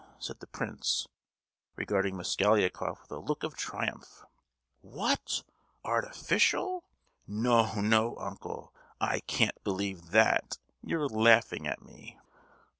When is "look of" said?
3.19-3.55